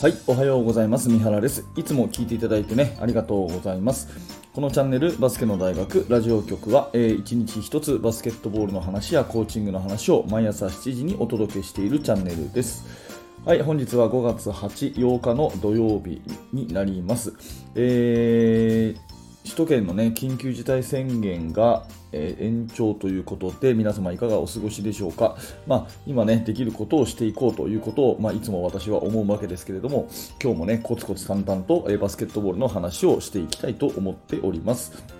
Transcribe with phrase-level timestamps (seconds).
[0.00, 1.10] はい、おはようございます。
[1.10, 1.66] 三原です。
[1.76, 4.08] いつも聞いていただいてね、ありがとうございます。
[4.54, 12.86] このチャンネル、バスケの大学ラジオ局は、えー、1日1つバスケットボールの話やコーチングの話を毎朝7時にお届けしているチャンネルです。
[13.44, 16.22] はい、本日は5月8、日の土曜日
[16.54, 17.34] になります。
[17.74, 30.08] えー首都圏の、ね、緊急事態宣言が、えー、延長ということで皆様いかがお過ごしでしょうか、まあ、今、ね、できることをしていこうということを、まあ、いつも私は思うわけですけれども
[30.42, 35.19] 今日も、ね、コツコツ淡々と、えー、バスケットボールの話をしていきたいと思っております。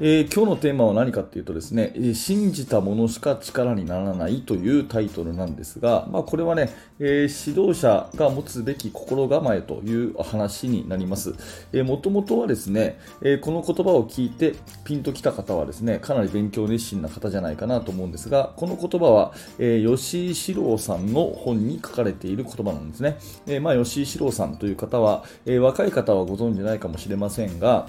[0.00, 11.34] えー、今日のテーマは何かっていうとですね、えー、信じたものしか力にならないというタイトルなんですが、まあ、これはね、えー、指導者が持つべき心構えという話になります。
[11.72, 23.18] もともとはですね、えー、この言葉を聞いてピンときた方はですね、かなり勉強熱心な方じゃないかなと思うんですが、この言葉は、えー、吉井史郎さんの本に書かれている言葉なんですね。
[23.48, 27.88] えー、まあ、吉井史郎さんという方は、えー、若い方はご存じないかもしれませんが、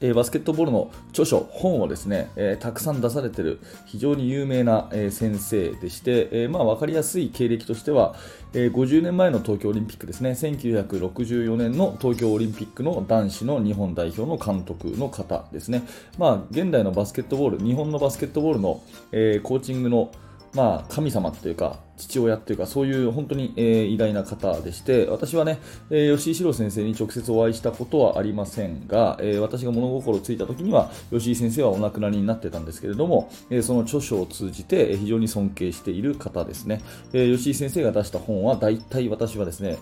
[0.00, 8.14] え、バスケットボールの著書、本をですね、えー、たくさん出されている非常に有名な、えー、先生でして、えまあ、分かりやすい経歴としては、
[8.52, 15.82] え50年前の東京オリンピックですね、1964年の東京オリンピックの男子の日本代表の監督の方ですね、
[16.18, 20.10] まあ、現代のバスケットボール、日本のバスケットボールの、えコーチングの
[20.54, 25.58] まあ、神様というか、父親っていうか、そういう本当に、えー、偉大な方でして、私はね、
[25.90, 36.80] えー、吉井史郎先生に直接お会いしたことはありませんが、えー、私が物心ついた時には、吉井先生はお亡くなりになってたんですけれども、えその著書を通じて非常に尊敬している方ですね。
[37.12, 39.78] え吉井先生が出した本は、大体私はですね、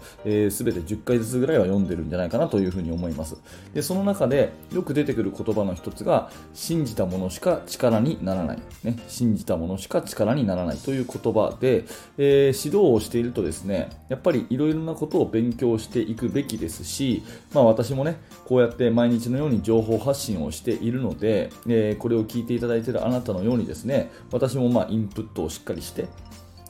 [0.50, 3.36] す、え、べ、て10回ずつぐらいは読んでるんじゃないかなというふうに思います。
[3.74, 8.58] で、その中でよく出てくる言葉の一つが、信じたものしか力にならない。
[8.84, 11.84] ね、信じたものしか力にならないという言葉で、
[12.18, 17.22] えー、指導をしているとですね、やっぱりいろいろなことを勉強していくべきですし、
[17.52, 26.06] まあ私もね、こうやって毎日のように情報発信をしているので、えー、これを聞いていただいているあなたのようにですね、私もまインプットをしっかりして、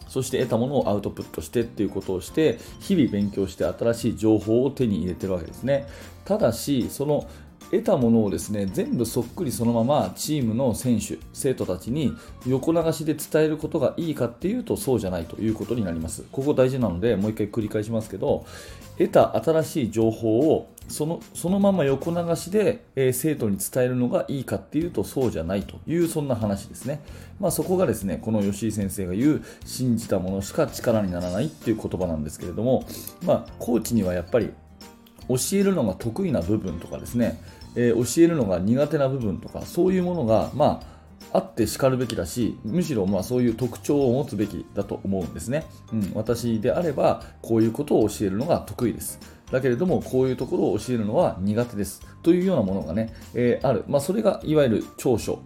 [0.09, 5.87] そして得たものをアウトプットしてっていうことをして、日々勉強して新しい情報を手に入れてるわけですね。
[6.27, 7.27] ただし、その
[7.72, 12.12] 得たものをですね全部そっくりそのままチームの選手、生徒たちに
[12.47, 16.25] 横流しで伝えることがいいかっていうとそうじゃないということになります。
[16.31, 18.44] ここ大事なのでもう一回繰り返しますけど
[18.99, 27.00] 得た新しい情報をそのそのまま横流しで、えー、生徒に伝えるのがいいかっていうとそうじゃないというそんな話ですね。
[27.41, 32.84] まあ、そこがですねこの吉井先生が言う信じたものしか力にならないっていう言葉なんですけれども、
[33.25, 34.50] まあ、コーチにはやっぱり
[35.28, 37.41] 教えるのが得意な部分とかですね。
[37.75, 40.83] えー、教えるのが苦手な部分とかそういうものが、ま
[41.33, 49.19] あ、あってしかるべきだしむしろまあそういう特徴を持つべきだと思うんですね、うん、私であればこういうことを教えるのが得意です。
[49.50, 52.00] だけれどもこういうところを教えるのは苦手です。
[52.22, 55.41] というようなものがね、えー、ある、まあ、それがいわゆる長所。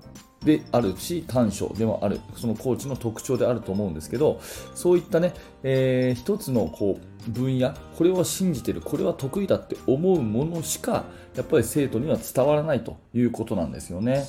[0.47, 2.21] であるし短所でもある。
[2.37, 4.41] そのコーチの特徴であると思うんですけど
[4.75, 6.99] そういったね、えー、一つのこ
[7.29, 14.25] う分野これは信じてるこれは得意だって思うものしかやっぱり生徒には伝わらないということなんですよね。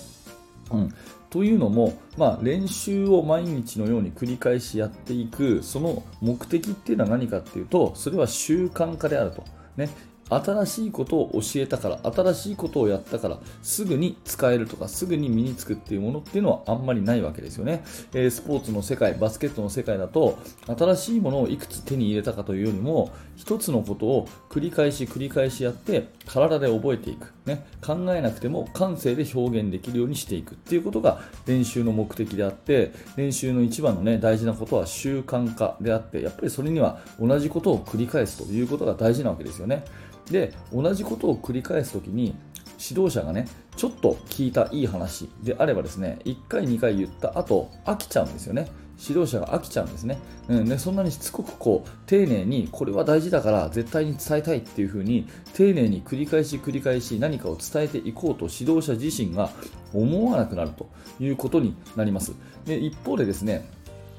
[0.72, 0.94] うん、
[1.30, 9.46] というのも、まあ、練習を毎日のように繰り返しやっていくその目的っていうのは何かっていうとそれは習慣化であると、
[9.78, 9.90] ね、
[10.30, 17.84] 新しいことを教えたから新しいことをやったからすぐに使えるとかすぐに身につくっていうものっていうのはあんまりないわけですよね、
[18.14, 20.38] えー、スポーツの世界バスケットの世界だと
[20.68, 39.86] 新しいものをいくつ手に入れたかというよりも一つのことを繰り返し繰り返しやって体で覚えていく、ね、考えなくても感性で表現できるようにしていくっていうことが練習の目的であって練習の一番の、ね、大事なことは習慣化であってやっぱりそれには同じことを繰り返すということが大事なわけですよね。
[40.32, 42.36] で同じことを繰り返すときに
[42.80, 48.68] 指導者がねちょっと聞いたいい話であればですね1回2回言った後飽きちゃうんですよね。
[49.00, 50.18] 指導者が飽きちゃうんですね,、
[50.50, 59.52] うん、ねそんなにしつこくこう丁寧にこれは大事だから絶対に伝えたいっていう風に丁寧に繰り返し繰り返し何かを伝えていこうと指導者自身が
[59.94, 62.34] 思わなくなるということになります。
[62.66, 63.70] で一方でですね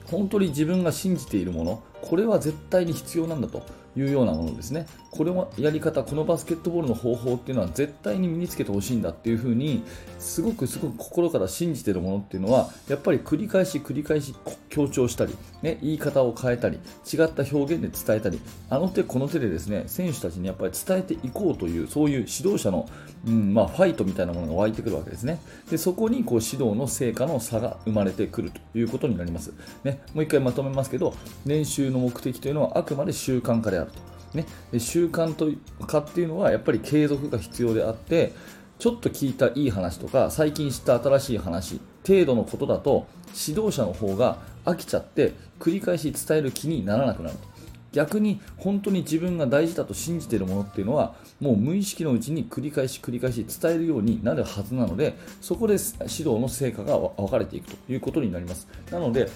[0.07, 3.63] 本当に自分が信じているものこれは絶対に必要なんだと。
[3.99, 4.87] いうようなものですね。
[5.11, 9.83] これもやり方、このバスケットボールの方法っていうのは絶対に身につけてほしいんだっていうふうに、
[10.19, 14.35] すごくすごく心から信じてるものっていうのは、やっぱり繰り返し繰り返し
[14.69, 16.79] 強調したり、ね、言い方を変えたり、
[17.11, 18.41] 違った表現で伝えたり、
[18.71, 22.89] あの手この手でですね、選手たちにやっぱり伝えていこうという、そういう指導者の、
[23.27, 25.41] うんまあ、ファイトみたいなものが湧いてくるわけですね。
[25.71, 29.53] で、そこにこう指導の成果の差が生まれてくるということになります。
[29.85, 31.15] ね、もう一回まとめますけど、
[31.47, 34.09] 練習の目的というのはあくまで習慣化であると。
[34.35, 34.47] ね、
[34.79, 35.51] 習慣と
[35.87, 38.35] かっていうのはやっぱり継続が必要であって
[38.79, 47.49] ちょっと聞いたいい話とか最近知った新しい話程度のことだと指導者の方が飽きちゃって繰り返し伝える気にならなくなると
[47.93, 59.31] 逆に本当に自分が大事だと信じているものっていうのはもう無意識のうちに繰り返し繰り返し伝えるようになるはずなのでそこで指導の成果が分かれていくということになりますなので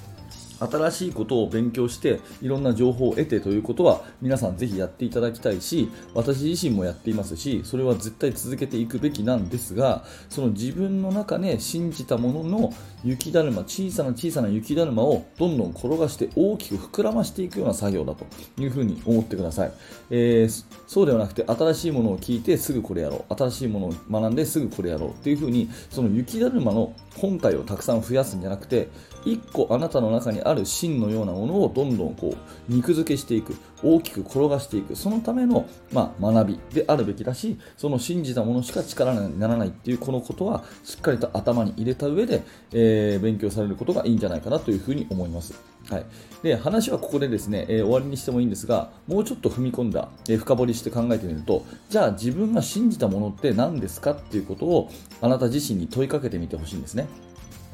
[0.70, 12.74] 新しいことを勉強していろんな情報を得てということは皆さんぜひやっていただきたいし私自身もやっていますしそれは絶対続けていくべきなんですがその自分の中で信じたものの
[13.04, 18.26] 雪だるま小さな小さな雪だるまをどんどん転がして大きく膨らましていくような作業だと
[18.60, 19.72] いうふうに思ってください、
[20.10, 23.32] えー、そうではなくて新しいものを聞いてすぐこれやろう。
[23.34, 28.88] 新しいものを学んですぐこれやろうっていうふうにその雪だるまの本体をたくさん増やすんじゃなくて
[29.24, 45.54] 1個あなたの中にあるある芯のようなものをどんどんこう肉付けしていく大きく転がしていくそのための、まあ、学びであるべきだしその信じたものしか力にならないっていうこのことはしっかりと頭に入れた上で、えー、勉強されることがいいんじゃないかなというふうに思います。
[45.90, 46.06] はい、
[46.44, 54.90] で話はここでですね、えー、終わりにしてもいいんですがもうちょっと踏み込んだ、えー、深掘りして考えてみるとじゃあ自分が信じたものって何ですかっていうことを
[55.20, 57.08] あなた自身に問いかけてみてほしいんですね。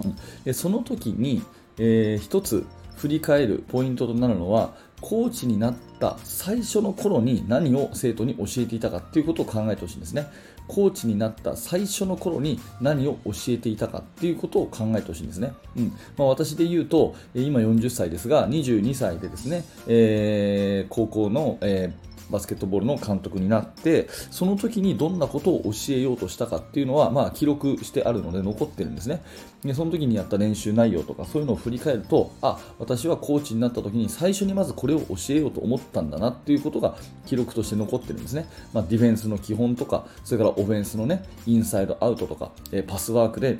[0.04, 1.42] うんでその時に、
[1.78, 2.66] えー、一つ
[2.96, 10.26] 振り返るポイントとなるのはコーチになった最初の頃に何を生徒に教えていたかということを考えてほしいんですね。
[10.66, 15.52] コーチになった最初の頃に何を教えていたかということを考えてほしいんですね。
[15.76, 29.22] うんまあ、私で言うと、今40歳ですが、22歳でですね、えー、高校の、えーバスケットボールの監督になってその時にどんなことを教えようとしたかっていうのは、まあ、記録してあるので残ってるんですね。
[29.64, 36.96] でその時にやった練習内容とかそういうのを振り返るとあ私はコーチになった時に最初にまずこれを教えようと思ったんだなっていうことが
[37.26, 43.58] 記録として残ってるんですね、まあ、ディフェンスの基本とかそれからオフェンスのねインサイドアウトとか、えパスワークで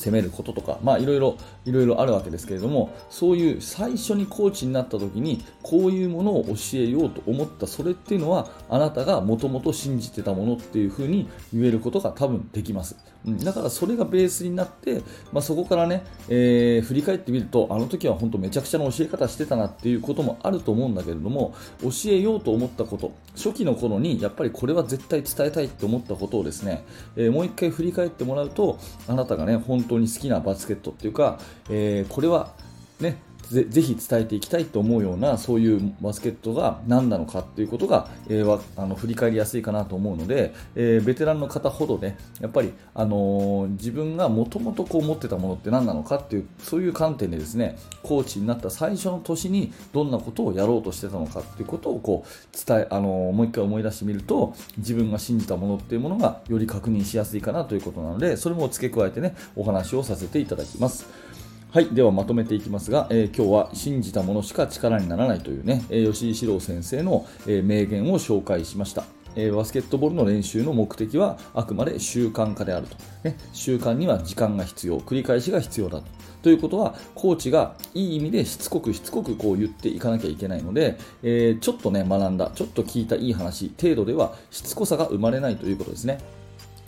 [0.00, 1.36] 攻めることとか、まあいろいろ、
[1.66, 12.96] いろいろあるわけですけれども、そういう最初にコーチになった時に、こういうものを教えようと思ったそれっていうのは、あなたがもともと信じてたものっていうふうに言えることが多分できます。
[13.26, 15.02] うん、だからそれがベースになって、
[15.32, 26.84] まあ、そこからね、えー、振り返ってみると、あの時は本当めちゃくちゃな教え方してたなっていうこともあると思うんだけれども、教えようと思ったこと、初期の頃にやっぱりこれは絶対伝えたいって思ったことをですね、
[27.16, 31.38] えー、もう一回振り返ってもらうと、あなたがね、本当に好きなバスケットっていうか、
[31.68, 32.54] えー、これは
[33.00, 33.16] ね、
[33.50, 61.29] ぜぜひ伝えていきたいと思うようなそういうバスケットが何なのかということが、えー、あの振り返りやすいかなと思うので、えー、ベテランの方ほどねやっぱり、あのー、自分がもともと持ってたものって何なのかっていうそういう観点でですねコーチになった最初の年にどんなことをやろうとしてたのかっていうことをこう伝え、あのもう一回思い出してみると自分が信じたものっていうものがより確認しやすいかなということなのでそれも付け加えてねお話をさせていただきます。
[61.72, 69.04] はい、ではまとめていきますが、えー、今日は信じたものしか力にならないというね、えー、吉井史郎先生の、えー、名言を紹介しました。
[69.36, 76.06] えバスケットボールの練習の目的はあくまで習慣化であると、ね、習慣には時間が必要繰り返しが必要だと。
[76.42, 86.18] ということはコーチがいい意味でしつこくしつこくこう言っていかなきゃいけないので、えちょっとね学んだちょっと聞いたいい話程度ではしつこさが生まれないということですね。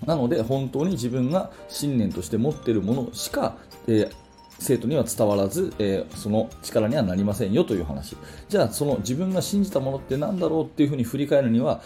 [0.04, 3.54] なので本当に自分が信念として持っているものしか、
[3.86, 4.22] えー
[4.58, 8.16] 生徒には伝わらず、えー、その力にはなりませんよという話。
[8.48, 11.80] じゃあその自分が信じたものって何だろうっていうふうに振り返るには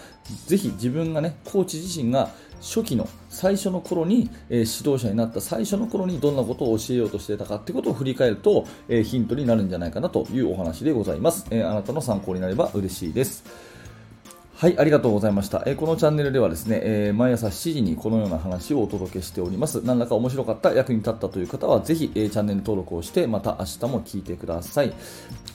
[0.46, 2.30] ぜひ自分がねコーチ自身が
[2.60, 13.75] 初期の最初の頃に、えー、指導者になった最初の頃にどんなことを教えようとしていたかってことを振り返ると、えー、ヒントになるんじゃないかなというお話でございます、えあなたの参考になれば嬉しいです。
[14.58, 15.62] はい、ありがとうございました。
[15.66, 19.82] え、このチャンネルではですね、え、毎朝7時にこのような話をお届けしております。
[19.84, 24.94] 何らか面白かった、役に立ったという方は、ぜひ、え、チャンネル登録をして、また明日も聞いてください。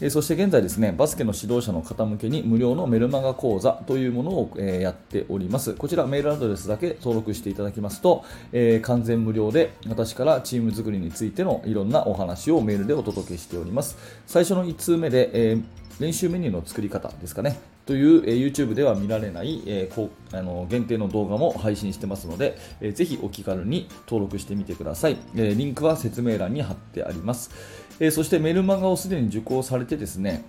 [0.02, 5.74] えそして現在ですね、バスケの指導者の方向けに無料のメルマガ講座というものを、えやっております。
[5.74, 13.98] こちらメールアドレスだけ登録していただきますと、え完全無料で私からチーム作りについてのいろんなお話をメールでお届けしております。
[14.28, 15.58] 最初の1通目で、え
[16.00, 17.71] 練習メニューの作り方ですかね。
[17.86, 27.52] という、えー、YouTube では見られない、えー、こあの限定の動画も配信してますので、えー、ぜひお気軽に登録してみてください、えー、リンクは説明欄に貼ってあります、
[28.00, 30.46] えー、そしてメルマガをすでに受講されてですね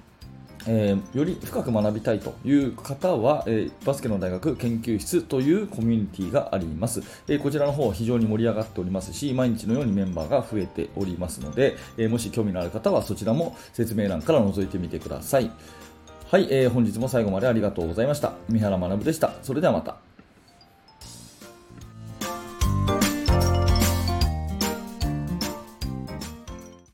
[0.66, 15.50] えー、より深く学びたいという方は、えー、バスケの大学研究室というコミュニティがあります、えー、こちらの方非常に盛り上がっておりますし毎日のようにメンバーが増えておりますので、えもし興味のある方はそちらも説明欄から覗いてみてください。
[16.32, 18.32] はい、えー本日も最後までありがとうございました。
[18.48, 19.34] 三原学でした。
[19.42, 20.01] それではまた。